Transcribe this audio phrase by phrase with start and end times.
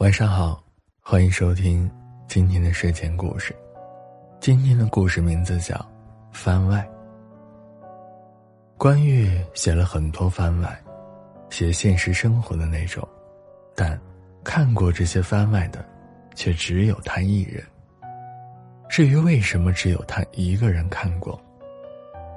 [0.00, 0.58] 晚上好，
[1.02, 1.88] 欢迎收听
[2.26, 3.54] 今天的睡前故事。
[4.40, 5.76] 今天的故事名字叫
[6.32, 6.78] 《番外》。
[8.78, 10.82] 关羽写了很多番外，
[11.50, 13.06] 写现实生活的那种，
[13.74, 14.00] 但
[14.42, 15.84] 看过这些番外的，
[16.34, 17.62] 却只有他一人。
[18.88, 21.38] 至于为什么只有他一个人看过，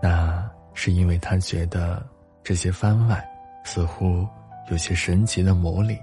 [0.00, 2.06] 那是因为他觉得
[2.44, 3.28] 这些番外
[3.64, 4.24] 似乎
[4.70, 5.98] 有些神奇的魔力。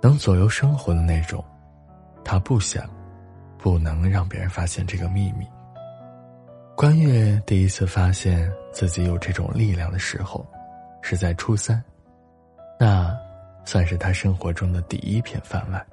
[0.00, 1.44] 能左右生活的那种，
[2.24, 2.88] 他不想，
[3.58, 5.46] 不能让别人发现这个秘密。
[6.76, 10.46] 关月第一次发现自己有这种力量的时候，
[11.00, 11.82] 是在初三，
[12.78, 13.16] 那
[13.64, 15.84] 算是他生活中的第一片番外。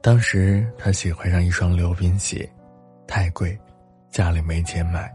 [0.00, 2.48] 当时他喜欢上一双溜冰鞋，
[3.06, 3.58] 太贵，
[4.10, 5.12] 家里没钱买，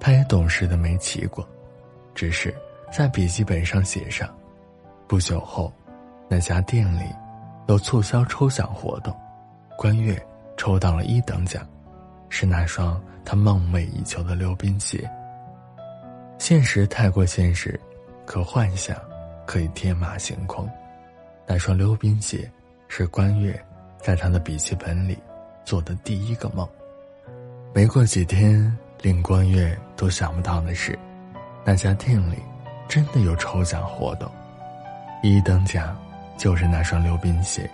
[0.00, 1.48] 他也懂事的没骑过，
[2.14, 2.52] 只是
[2.92, 4.28] 在笔记本上写上。
[5.06, 5.72] 不久后，
[6.28, 7.04] 那家店里。
[7.66, 9.14] 有促销抽奖活动，
[9.76, 10.20] 关月
[10.56, 11.66] 抽到了一等奖，
[12.28, 15.08] 是那双他梦寐以求的溜冰鞋。
[16.38, 17.78] 现实太过现实，
[18.24, 18.96] 可幻想
[19.46, 20.68] 可以天马行空。
[21.46, 22.50] 那双溜冰鞋
[22.88, 23.58] 是关月
[23.98, 25.18] 在他的笔记本里
[25.64, 26.68] 做的第一个梦。
[27.74, 30.98] 没过几天，令关月都想不到的是，
[31.64, 32.36] 那家店里
[32.88, 34.30] 真的有抽奖活动，
[35.22, 35.96] 一等奖。
[36.36, 37.68] 就是那双溜冰鞋。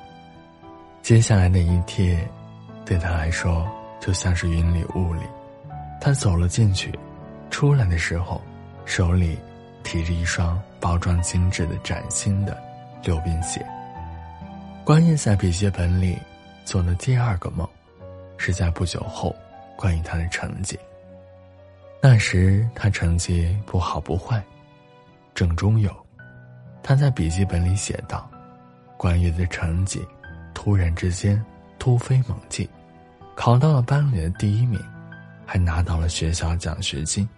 [1.02, 2.28] 接下来的一天，
[2.84, 3.66] 对他来说
[4.00, 5.22] 就像是云里雾里。
[6.00, 6.92] 他走了进去，
[7.50, 8.40] 出来的时候，
[8.84, 9.38] 手里
[9.82, 12.60] 提着一双包装精致的崭新的
[13.04, 13.64] 溜冰鞋。
[14.84, 16.18] 关于在笔记本里
[16.64, 17.68] 做的第二个梦，
[18.36, 19.34] 是在不久后
[19.76, 20.78] 关于他的成绩。
[22.00, 24.42] 那时他成绩不好不坏，
[25.34, 25.94] 正中有。
[26.82, 28.28] 他在笔记本里写道。
[29.02, 30.00] 关于的成绩，
[30.54, 31.44] 突然之间
[31.76, 32.68] 突飞猛进，
[33.34, 34.80] 考到了班里的第一名，
[35.44, 37.28] 还拿到了学校奖学金。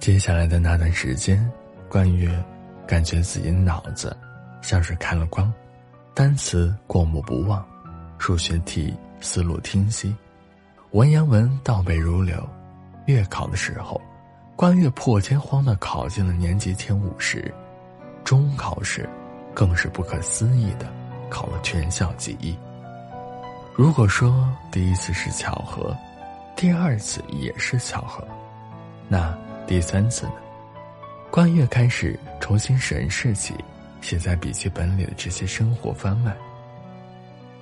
[0.00, 1.48] 接下来的那段时间，
[1.88, 2.28] 关于
[2.88, 4.16] 感觉自己的脑子
[4.62, 5.54] 像是开了光，
[6.12, 7.64] 单词过目不忘，
[8.18, 10.12] 数学题思路清晰，
[10.90, 12.44] 文言文倒背如流。
[13.06, 14.00] 月考的时候，
[14.56, 17.54] 关于破天荒的考进了年级前五十，
[18.24, 19.08] 中考时。
[19.54, 20.86] 更是不可思议的，
[21.30, 22.56] 考了全校第一。
[23.74, 25.96] 如果说第一次是巧合，
[26.56, 28.26] 第二次也是巧合，
[29.08, 29.36] 那
[29.66, 30.34] 第三次呢？
[31.30, 33.54] 关月开始重新审视起
[34.02, 36.36] 写在笔记本里的这些生活番外。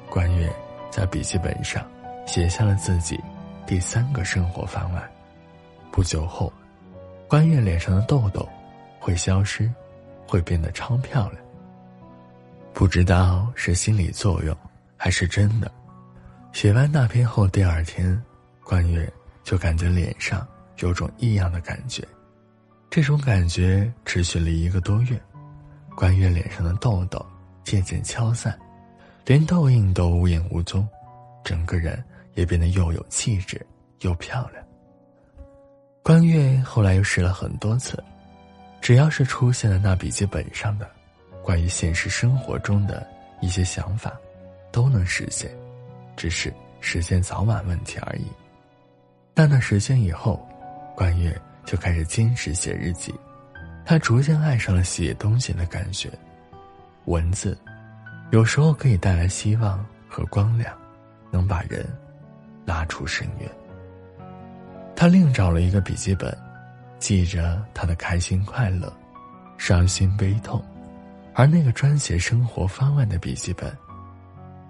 [0.09, 0.53] 关月
[0.91, 1.87] 在笔记本上
[2.27, 3.21] 写下了自己
[3.67, 5.03] 第三个生活番外。
[5.93, 6.53] 不久后，
[7.28, 8.49] 关月脸上的痘痘
[8.99, 9.72] 会消失，
[10.27, 11.41] 会变得超漂亮。
[12.80, 14.56] 不知道是心理作用，
[14.96, 15.70] 还是真的。
[16.50, 18.18] 写完那篇后，第二天，
[18.64, 19.06] 关月
[19.44, 20.48] 就感觉脸上
[20.78, 22.02] 有种异样的感觉。
[22.88, 25.20] 这种感觉持续了一个多月，
[25.94, 27.22] 关月脸上的痘痘
[27.64, 28.58] 渐渐消散，
[29.26, 30.88] 连痘印都无影无踪，
[31.44, 32.02] 整个人
[32.32, 33.60] 也变得又有气质
[34.00, 34.64] 又漂亮。
[36.02, 38.02] 关月后来又试了很多次，
[38.80, 40.91] 只要是出现在那笔记本上的。
[41.50, 43.05] 关于现实生活中的
[43.41, 44.16] 一些想法，
[44.71, 45.50] 都能实现，
[46.16, 48.27] 只是时间早晚问题而已。
[49.34, 50.49] 那段时间以后，
[50.94, 53.12] 关月就开始坚持写日记，
[53.84, 56.09] 他逐渐爱上了写东西的感觉。
[57.06, 57.59] 文字，
[58.31, 60.72] 有时候可以带来希望和光亮，
[61.33, 61.84] 能把人
[62.65, 63.50] 拉出深渊。
[64.94, 66.33] 他另找了一个笔记本，
[67.00, 68.97] 记着他的开心快乐、
[69.59, 70.65] 伤心悲痛。
[71.34, 73.74] 而那个专写生活方案的笔记本，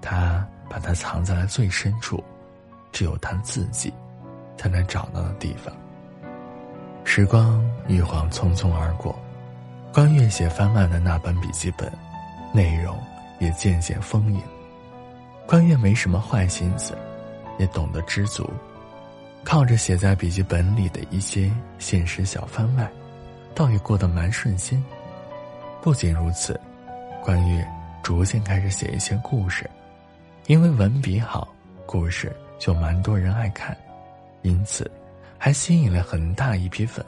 [0.00, 2.22] 他把它藏在了最深处，
[2.92, 3.92] 只有他自己
[4.56, 5.74] 才能找到的地方。
[7.04, 9.18] 时光一晃匆匆而过，
[9.92, 11.90] 关月写番外的那本笔记本，
[12.52, 12.96] 内容
[13.40, 14.40] 也渐渐丰盈。
[15.46, 16.96] 关月没什么坏心思，
[17.58, 18.48] 也懂得知足，
[19.42, 22.88] 靠着写在笔记本里的一些现实小番外，
[23.54, 24.84] 倒也过得蛮顺心。
[25.82, 26.58] 不仅如此，
[27.22, 27.64] 关于
[28.02, 29.68] 逐渐开始写一些故事，
[30.46, 31.48] 因为文笔好，
[31.86, 33.74] 故事就蛮多人爱看，
[34.42, 34.90] 因此
[35.38, 37.04] 还吸引了很大一批粉，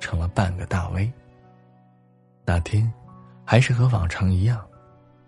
[0.00, 1.12] 成了半个大 V。
[2.46, 2.90] 那天，
[3.44, 4.64] 还是和往常一样，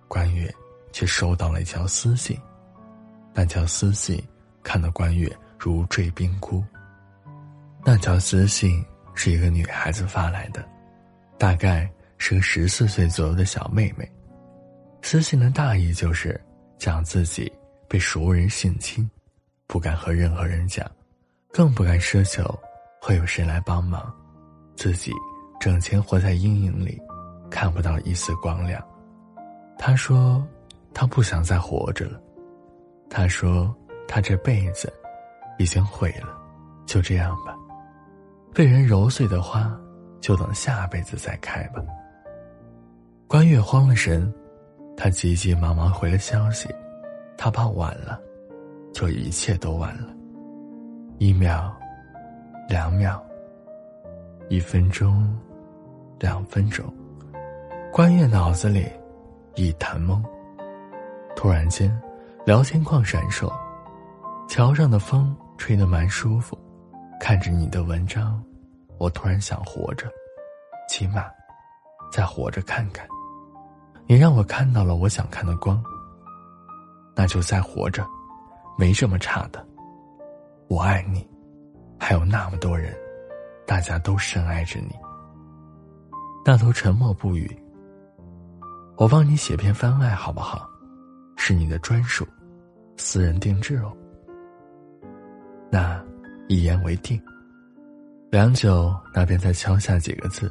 [0.07, 0.53] 关月
[0.91, 2.41] 却收到了一条私信，
[3.35, 4.23] 那条私信
[4.63, 6.65] 看得关月如坠冰窟。
[7.85, 8.83] 那条私信
[9.15, 10.65] 是一个女孩子发来的，
[11.37, 11.87] 大概。
[12.19, 14.11] 是个十四岁左右的小妹妹，
[15.03, 16.39] 私信的大意就是
[16.77, 17.51] 讲自己
[17.89, 19.09] 被熟人性侵，
[19.67, 20.87] 不敢和任何人讲，
[21.53, 22.45] 更不敢奢求
[23.01, 24.13] 会有谁来帮忙，
[24.77, 25.13] 自己
[25.61, 27.01] 整天活在阴影里，
[27.51, 28.85] 看不到一丝光亮。
[29.79, 30.45] 他说，
[30.93, 32.21] 他不想再活着了。
[33.09, 33.75] 他说，
[34.07, 34.93] 他这辈子
[35.59, 36.37] 已经毁了，
[36.85, 37.57] 就这样吧。
[38.53, 39.73] 被人揉碎的花，
[40.21, 41.81] 就等下辈子再开吧。
[43.29, 44.33] 关月慌了神，
[44.97, 46.67] 他急急忙忙回了消息，
[47.37, 48.19] 他怕晚了，
[48.95, 50.09] 就一切都晚了。
[51.19, 51.71] 一秒，
[52.71, 53.23] 两秒，
[54.49, 55.39] 一分钟，
[56.19, 56.91] 两分钟，
[57.93, 58.87] 关月脑子里
[59.57, 60.25] 一团懵。
[61.37, 61.95] 突然间，
[62.47, 63.53] 聊天框闪烁，
[64.49, 66.59] 桥上的风吹得蛮舒服。
[67.21, 68.43] 看着你的文章，
[68.97, 70.09] 我突然想活着，
[70.89, 71.27] 起码
[72.11, 73.07] 再活着看看。
[74.09, 75.85] 你让我看到了我想看的光，
[77.15, 78.07] 那就再活着，
[78.79, 79.63] 没这么差的。
[80.67, 81.29] 我爱你，
[82.01, 82.97] 还有那么多人，
[83.67, 84.95] 大家都深爱着你。
[86.43, 87.55] 那头沉默不语。
[88.97, 90.67] 我帮你写篇番外好不好？
[91.37, 92.27] 是你的专属，
[92.97, 93.95] 私人定制哦。
[95.71, 96.03] 那
[96.49, 97.21] 一言为定。
[98.31, 100.51] 良久，那边再敲下几个字，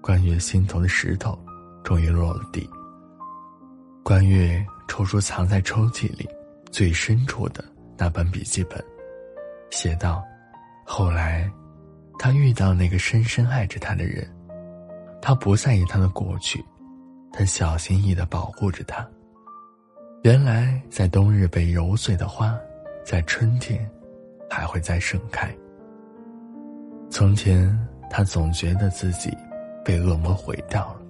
[0.00, 1.36] 关于心头的石头，
[1.82, 2.70] 终于落了地。
[4.04, 6.28] 关月抽出藏在抽屉里
[6.70, 7.64] 最深处的
[7.96, 8.78] 那本笔记本，
[9.70, 10.22] 写道
[10.84, 11.50] ：“后来，
[12.18, 14.30] 他遇到那个深深爱着他的人，
[15.22, 16.62] 他不在意他的过去，
[17.32, 19.08] 他小心翼翼的保护着他。
[20.22, 22.54] 原来，在冬日被揉碎的花，
[23.06, 23.90] 在春天
[24.50, 25.48] 还会再盛开。
[27.08, 27.74] 从前，
[28.10, 29.34] 他总觉得自己
[29.82, 31.00] 被恶魔毁掉了，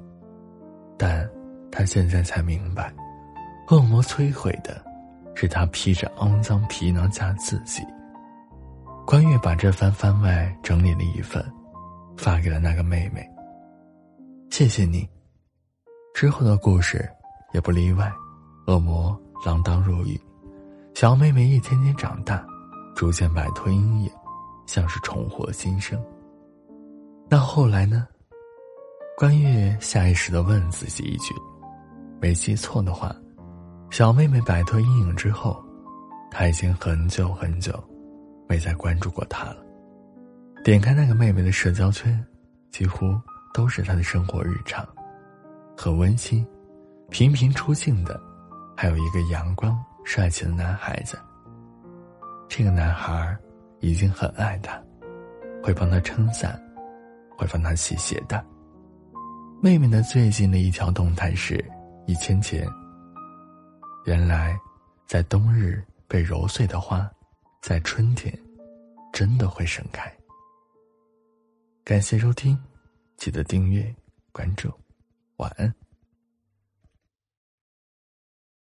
[0.96, 1.28] 但……”
[1.74, 2.94] 他现在才明白，
[3.68, 4.80] 恶魔摧毁的，
[5.34, 7.82] 是他披着肮脏皮囊下自己。
[9.04, 11.44] 关月把这番番外整理了一份，
[12.16, 13.28] 发给了那个妹妹。
[14.50, 15.06] 谢谢你。
[16.14, 17.10] 之后的故事
[17.52, 18.10] 也不例外，
[18.68, 20.18] 恶魔锒铛入狱，
[20.94, 22.46] 小妹妹一天天长大，
[22.94, 24.10] 逐渐摆脱阴影，
[24.64, 26.00] 像是重获新生。
[27.28, 28.06] 那后来呢？
[29.16, 31.34] 关月下意识的问自己一句。
[32.24, 33.14] 没记错的话，
[33.90, 35.62] 小妹妹摆脱阴影之后，
[36.30, 37.78] 他已经很久很久
[38.48, 39.58] 没再关注过她了。
[40.64, 42.18] 点开那个妹妹的社交圈，
[42.70, 43.14] 几乎
[43.52, 44.88] 都是她的生活日常，
[45.76, 46.42] 很温馨。
[47.10, 48.18] 频频出镜的，
[48.74, 51.18] 还有一个阳光帅气的男孩子。
[52.48, 53.36] 这个男孩
[53.80, 54.82] 已经很爱她，
[55.62, 56.58] 会帮她撑伞，
[57.36, 58.42] 会帮她系鞋带。
[59.60, 61.62] 妹妹的最近的一条动态是。
[62.06, 62.68] 一千钱。
[64.04, 64.58] 原来，
[65.06, 67.10] 在冬日被揉碎的花，
[67.62, 68.38] 在春天，
[69.12, 70.12] 真的会盛开。
[71.82, 72.58] 感谢收听，
[73.16, 73.94] 记得订阅、
[74.32, 74.70] 关注，
[75.36, 75.74] 晚安。